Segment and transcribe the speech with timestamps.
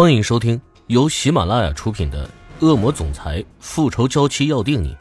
[0.00, 2.24] 欢迎收听由喜马拉雅出品的
[2.64, 4.94] 《恶魔总裁复仇娇妻要定你》，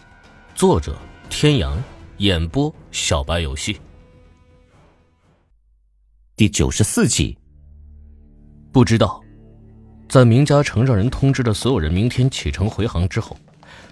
[0.55, 0.97] 作者：
[1.29, 1.77] 天阳，
[2.18, 3.79] 演播：小白游戏。
[6.36, 7.38] 第九十四集。
[8.73, 9.21] 不知道，
[10.10, 13.38] 在明嘉诚让人通知了所有人明天启程回航之后，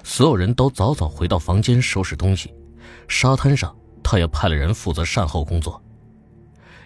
[0.04, 2.52] 所有人都早早回到房间收拾东西。
[3.08, 5.80] 沙滩上，他也派了人负责善后工作。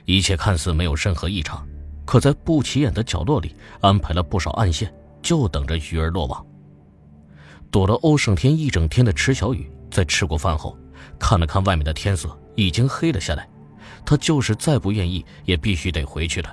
[0.04, 1.66] 一切看似没有任何异常。
[2.10, 4.92] 可在不起眼的角落里安排了不少暗线，
[5.22, 6.44] 就等着鱼儿落网。
[7.70, 10.76] 躲了欧胜天一整天的池小雨，在吃过饭后，
[11.20, 13.48] 看了看外面的天色，已经黑了下来。
[14.04, 16.52] 他就是再不愿意，也必须得回去了。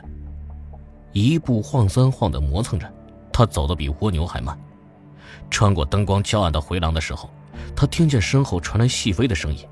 [1.15, 2.93] 一步晃三晃的磨蹭着，
[3.33, 4.55] 他走得比蜗牛还慢。
[5.51, 7.31] 穿过灯光较暗的回廊的时候，
[7.75, 9.67] 他听见身后传来细微的声音，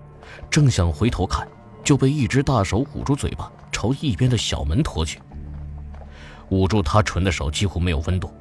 [0.48, 1.46] 正想回头看，
[1.84, 5.20] 就被一只大手捂住嘴巴，朝一边的小门拖去。
[6.50, 8.32] 捂住他唇的手几乎没有温度。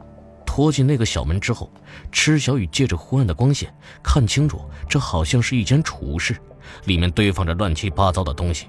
[0.46, 1.72] 拖进那个小门之后，
[2.12, 3.74] 池小雨借着昏暗的光线
[4.04, 6.38] 看清楚，这好像是一间储物室，
[6.86, 8.68] 里面堆放着乱七八糟的东西。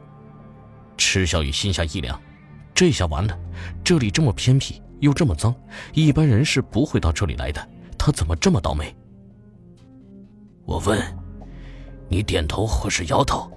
[0.96, 2.18] 池小雨心下一凉，
[2.74, 3.38] 这下完了，
[3.84, 5.54] 这里这么偏僻又这么脏，
[5.92, 7.68] 一般人是不会到这里来的。
[7.98, 8.96] 他怎么这么倒霉？
[10.64, 10.98] 我问，
[12.08, 13.50] 你点头或是摇头？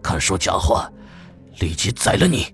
[0.00, 0.88] 敢说假话，
[1.58, 2.53] 立即宰了你！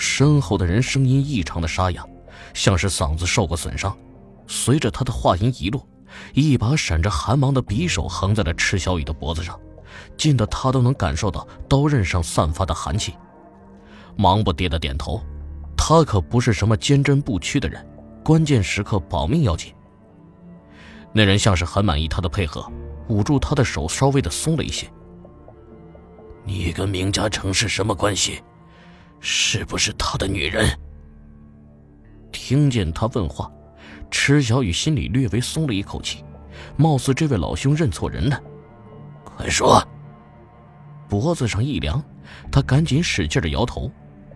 [0.00, 2.02] 身后的人声音异常的沙哑，
[2.54, 3.94] 像是嗓子受过损伤。
[4.46, 5.86] 随着他的话音一落，
[6.32, 9.60] 一把闪着寒芒的匕首横在了池小雨的脖子上，
[10.16, 13.14] 近的他都能感受到刀刃上散发的寒气。
[14.16, 15.22] 忙不迭的点头，
[15.76, 17.86] 他可不是什么坚贞不屈的人，
[18.24, 19.72] 关键时刻保命要紧。
[21.12, 22.66] 那人像是很满意他的配合，
[23.08, 24.90] 捂住他的手稍微的松了一些。
[26.44, 28.42] 你跟明家成是什么关系？
[29.20, 30.66] 是不是他的女人？
[32.32, 33.50] 听见他问话，
[34.10, 36.24] 池小雨心里略微松了一口气，
[36.76, 38.40] 貌似这位老兄认错人了。
[39.24, 39.86] 快说！
[41.08, 42.02] 脖子上一凉，
[42.50, 43.90] 他赶紧使劲的摇头，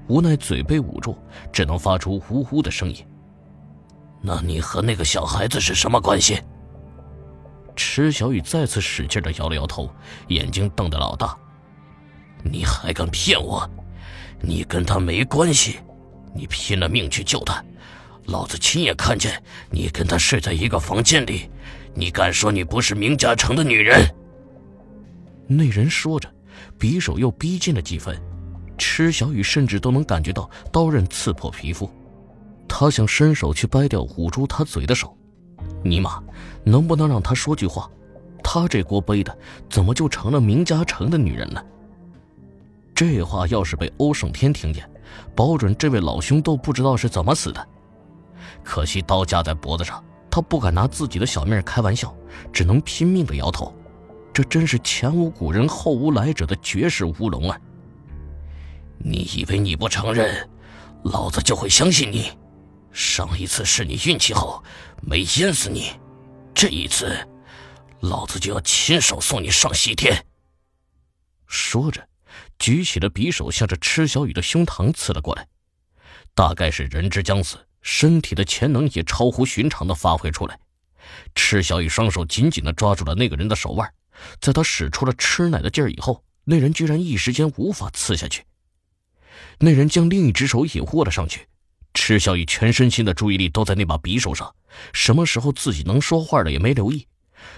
[0.08, 1.16] 无奈嘴被捂住，
[1.52, 2.96] 只能发出呜呜的声音。
[4.20, 6.42] 那你和那个小孩子是什么关系？
[7.76, 9.88] 池小雨再次使劲的摇了摇头，
[10.28, 11.36] 眼睛瞪得老大。
[12.44, 13.68] 你还敢骗我？
[14.46, 15.78] 你跟他没关系，
[16.34, 17.64] 你拼了命去救他，
[18.26, 21.48] 老子亲眼看见你跟他睡在一个房间里，
[21.94, 24.06] 你敢说你不是明嘉诚的女人？
[25.46, 26.30] 那人说着，
[26.78, 28.20] 匕首又逼近了几分，
[28.76, 31.90] 池小雨甚至都能感觉到刀刃刺破皮肤，
[32.68, 35.16] 他想伸手去掰掉捂住他嘴的手，
[35.82, 36.22] 尼玛，
[36.64, 37.90] 能不能让他说句话？
[38.42, 39.36] 他这锅背的
[39.70, 41.64] 怎么就成了明嘉诚的女人了？
[42.94, 44.88] 这话要是被欧胜天听见，
[45.34, 47.68] 保准这位老兄都不知道是怎么死的。
[48.62, 52.14] 可惜刀架在脖子上，他不敢拿自己的小命开玩笑，
[52.52, 53.74] 只能拼命的摇头。
[54.32, 57.60] 这真是前无古人后无来者的绝世乌龙啊！
[58.98, 60.48] 你以为你不承认，
[61.04, 62.30] 老子就会相信你？
[62.90, 64.62] 上一次是你运气好，
[65.02, 65.90] 没淹死你，
[66.54, 67.16] 这一次，
[68.00, 70.24] 老子就要亲手送你上西天。
[71.46, 72.04] 说着。
[72.58, 75.46] 举起了匕首，向着池小雨的胸膛刺了过来。
[76.34, 80.58] 大概是人之将死，身体的潜能也超乎寻常的发挥出来。
[81.34, 83.92] 池小雨双手紧紧地抓住了那个人的手腕，
[84.40, 88.42] 在他使出了吃奶的劲儿以后，那人居然一时间无法刺下去。
[89.58, 91.46] 那人将另一只手也握了上去，
[91.92, 94.54] 池小雨全身心的注意力都在那把匕首上，
[94.92, 97.06] 什么时候自己能说话了也没留意，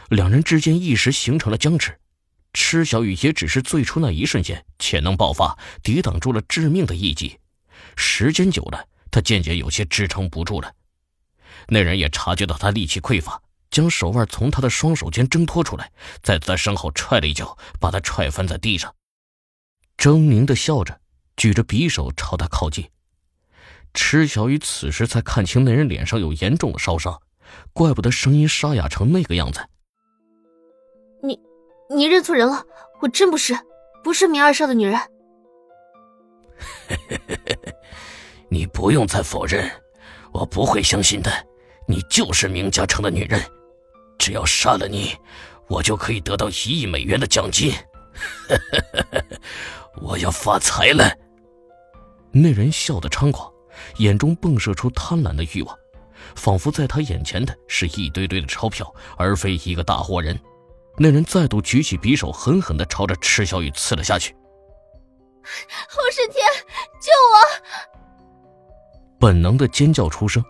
[0.09, 1.97] 两人之间一时形成了僵持。
[2.57, 7.39] 池小雨也只是最初那一瞬间潜能爆发，抵挡住了致命的一击。
[7.97, 10.73] 时间久了，他渐渐有些支撑不住了。
[11.69, 18.95] 那人也察觉到他力气匮乏，将手腕从他的双手间挣脱出来，在他身后踹了一脚，把他踹翻在地上。
[19.99, 20.99] 狰狞的笑着，
[21.37, 22.89] 举着匕首朝他靠近。
[23.93, 27.21] 池小雨此时才看清那人脸上有严重的烧伤，
[27.75, 29.69] 怪不得声音沙哑成那个样子。
[31.91, 32.07] 你。
[32.07, 32.65] 认错人了，
[33.01, 33.57] 我真不是，
[34.03, 35.01] 不是明二少的女人。
[38.49, 39.71] 你不用再否认，
[40.33, 41.31] 我不会相信的。
[41.89, 43.41] 你就是明嘉诚的女人，
[44.19, 45.15] 只要杀了你，
[45.69, 47.73] 我就可以得到一亿美元的奖金。
[50.01, 51.13] 我要发财了。
[52.33, 53.53] 那人笑得猖狂，
[53.99, 55.79] 眼中迸射出贪婪的欲望，
[56.35, 60.39] 仿佛在他眼前的是一堆堆的钞票，而非一个大活人。
[60.99, 64.35] 那人再度举起匕首，狠狠的朝着池小雨刺了下去。
[65.89, 66.45] 侯胜天，
[67.01, 69.11] 救我！
[69.21, 70.43] 本能的尖叫出声，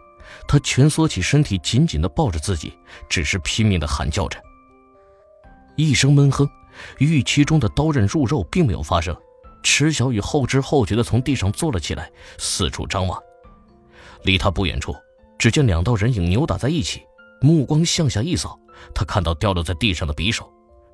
[0.47, 2.73] 他蜷缩起身体，紧紧的抱着自己，
[3.09, 4.41] 只是拼命的喊叫着。
[5.77, 6.49] 一声闷哼，
[6.99, 9.15] 预期中的刀刃入肉并没有发生。
[9.63, 13.21] 池小雨后知后觉的从地上坐了起来，四处张望。
[14.23, 14.95] 离他不远处，
[15.39, 17.03] 只见两道人影扭打在一起。
[17.41, 18.59] 目光向下一扫，
[18.95, 20.51] 他看到掉落在地上的匕首，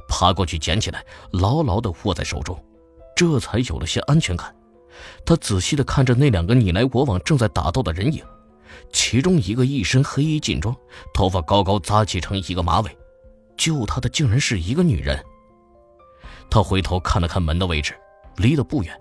[0.08, 2.62] 爬过去捡起来，牢牢的握在手中，
[3.16, 4.54] 这才有了些安全感。
[5.24, 8.24] 他仔细的看着那两个你来我往、正在打斗的人影，
[8.92, 10.74] 其中一个一身黑衣劲装，
[11.14, 12.96] 头发高高扎起成一个马尾，
[13.56, 15.22] 救他的竟然是一个女人。
[16.50, 17.94] 他回头看了看门的位置。
[18.36, 18.98] 离得不远，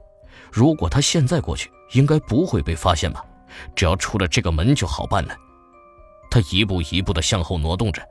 [0.51, 3.23] 如果他现在过去，应该不会被发现吧？
[3.73, 5.33] 只要出了这个门就好办了。
[6.31, 8.01] 他一步一步的向后挪动着，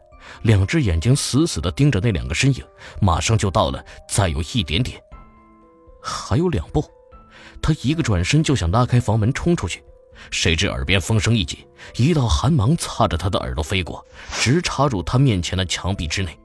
[0.43, 2.64] 两只眼睛死死的盯着那两个身影。
[3.00, 5.02] 马上就到了，再有一点点，
[6.00, 6.84] 还有两步。
[7.62, 9.82] 他一个转身就想拉开房门冲出去，
[10.31, 11.58] 谁知耳边风声一紧，
[11.96, 14.06] 一道寒芒擦着他的耳朵飞过，
[14.38, 16.38] 直插入他面前的墙壁之内。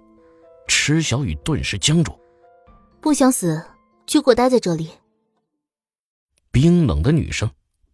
[0.68, 2.18] 池小雨顿时僵住，
[3.00, 3.64] 不想死。
[4.06, 4.92] 就给我待在这里。
[6.52, 7.50] 冰冷的女声，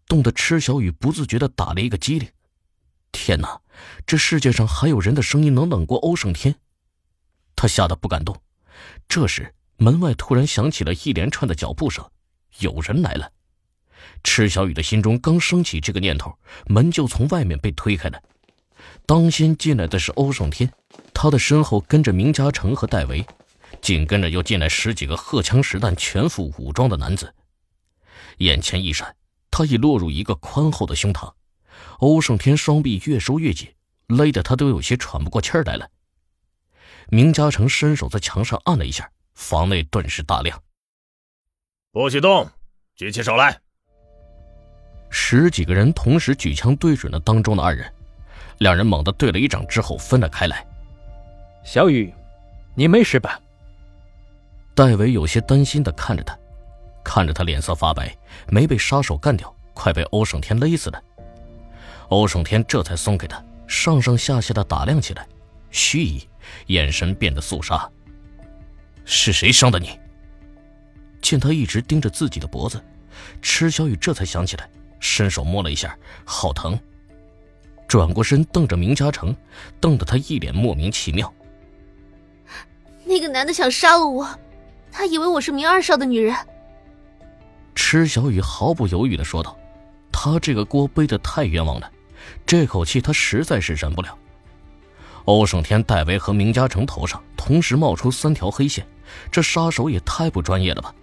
[0.07, 2.27] 冻得池小雨不自觉的打了一个激灵。
[3.11, 3.61] 天哪，
[4.05, 6.55] 这世界上还有人的声音能冷过欧胜天？
[7.55, 8.35] 他吓得不敢动。
[9.07, 12.09] 这时，门外突然响起了一连串的脚步声，
[12.59, 13.31] 有人来了。
[14.23, 18.21] 池小雨的心中刚升起这个念头，门就从外面被推开了。
[19.05, 20.71] 当先进来的是欧胜天，
[21.13, 23.25] 他的身后跟着明嘉诚和戴维。
[23.81, 27.33] 紧跟着又进来十几个荷枪实弹、全副武装的男子，
[28.37, 29.15] 眼前一闪，
[29.49, 31.33] 他已落入一个宽厚的胸膛。
[31.99, 33.69] 欧胜天双臂越收越紧，
[34.07, 35.89] 勒得他都有些喘不过气来了。
[37.09, 40.61] 明嘉诚伸手在墙上按了一下，房内顿时大亮。
[41.91, 42.49] 不许动，
[42.95, 43.59] 举起手来！
[45.09, 47.93] 十几个人同时举枪对准了当中的二人，
[48.59, 50.65] 两人猛地对了一掌之后分了开来。
[51.65, 52.13] 小雨，
[52.75, 53.39] 你没事吧？
[54.73, 56.37] 戴维有些担心的看着他，
[57.03, 58.17] 看着他脸色发白，
[58.47, 61.03] 没被杀手干掉，快被欧胜天勒死了。
[62.11, 65.25] 欧胜天这才松开他，上上下下的打量起来，
[65.69, 66.27] 虚意，
[66.67, 67.89] 眼神变得肃杀。
[69.05, 69.97] 是谁伤的你？
[71.21, 72.83] 见他一直盯着自己的脖子，
[73.41, 74.69] 池小雨这才想起来，
[74.99, 76.77] 伸手摸了一下，好疼。
[77.87, 79.33] 转过身瞪着明嘉诚，
[79.79, 81.33] 瞪得他一脸莫名其妙。
[83.05, 84.27] 那个男的想杀了我。
[84.91, 86.35] 他以为我是明二少的女人。
[87.73, 89.57] 池小雨毫不犹豫的说道
[90.11, 91.89] ：“他这个锅背的太冤枉了，
[92.45, 94.17] 这口气他实在是忍不了。”
[95.25, 98.85] 欧胜天、戴维和明嘉诚头上同时冒出三条黑线，
[99.31, 100.93] 这杀手也太不专业了吧！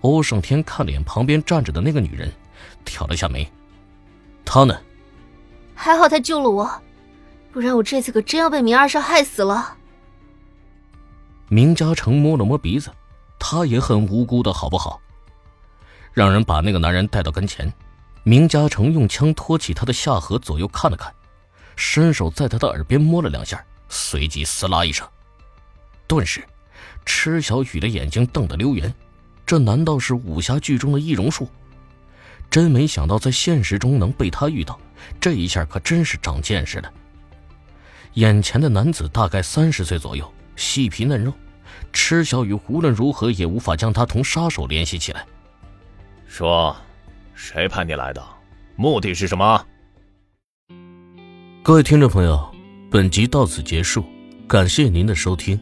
[0.00, 2.32] 欧胜天看了眼旁边站着的那个女人，
[2.84, 3.48] 挑了下眉
[4.44, 4.76] ：“他呢？”
[5.74, 6.68] 还好他救了我，
[7.52, 9.76] 不然我这次可真要被明二少害死了。
[11.48, 12.90] 明嘉诚摸了摸鼻子，
[13.38, 15.00] 他也很无辜的，好不好？
[16.12, 17.72] 让人把那个男人带到跟前，
[18.22, 21.12] 明嘉诚用枪托起他的下颌，左右看了看，
[21.76, 25.06] 伸手在他的耳边摸了两下，随即撕拉一声。
[26.06, 26.44] 顿时，
[27.04, 28.92] 池小雨的眼睛瞪得溜圆，
[29.46, 31.48] 这难道是武侠剧中的易容术？
[32.50, 34.78] 真没想到在现实中能被他遇到，
[35.20, 36.92] 这一下可真是长见识了。
[38.14, 40.30] 眼前的男子大概三十岁左右。
[40.56, 41.32] 细皮嫩肉，
[41.90, 45.24] 池小雨无论如何也无法将他同杀手联系起来。
[46.28, 46.76] 说，
[47.34, 48.22] 谁派你来的？
[48.76, 49.66] 目的是什么？
[51.62, 52.50] 各位听众朋友，
[52.90, 54.04] 本集到此结束，
[54.48, 55.60] 感谢您的收听。